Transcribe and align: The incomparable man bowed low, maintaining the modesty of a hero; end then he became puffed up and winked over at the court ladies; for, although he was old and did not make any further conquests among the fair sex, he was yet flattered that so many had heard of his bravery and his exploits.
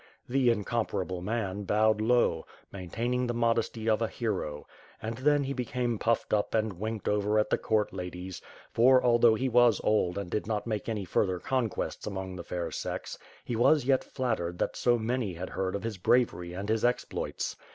The 0.27 0.49
incomparable 0.49 1.21
man 1.21 1.61
bowed 1.61 2.01
low, 2.01 2.47
maintaining 2.71 3.27
the 3.27 3.35
modesty 3.35 3.87
of 3.87 4.01
a 4.01 4.07
hero; 4.07 4.65
end 4.99 5.19
then 5.19 5.43
he 5.43 5.53
became 5.53 5.99
puffed 5.99 6.33
up 6.33 6.55
and 6.55 6.73
winked 6.79 7.07
over 7.07 7.37
at 7.37 7.51
the 7.51 7.59
court 7.59 7.93
ladies; 7.93 8.41
for, 8.71 9.03
although 9.03 9.35
he 9.35 9.47
was 9.47 9.79
old 9.83 10.17
and 10.17 10.31
did 10.31 10.47
not 10.47 10.65
make 10.65 10.89
any 10.89 11.05
further 11.05 11.37
conquests 11.37 12.07
among 12.07 12.35
the 12.35 12.43
fair 12.43 12.71
sex, 12.71 13.19
he 13.45 13.55
was 13.55 13.85
yet 13.85 14.03
flattered 14.03 14.57
that 14.57 14.75
so 14.75 14.97
many 14.97 15.33
had 15.35 15.51
heard 15.51 15.75
of 15.75 15.83
his 15.83 15.99
bravery 15.99 16.51
and 16.51 16.67
his 16.69 16.83
exploits. 16.83 17.55